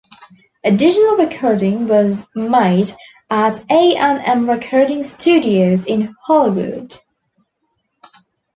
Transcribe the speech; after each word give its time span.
Additional 0.63 1.17
recording 1.17 1.87
was 1.87 2.31
made 2.35 2.91
at 3.29 3.59
A 3.69 3.95
and 3.97 4.19
M 4.25 4.49
Recording 4.49 5.03
Studios 5.03 5.85
in 5.85 6.15
Hollywood. 6.25 6.95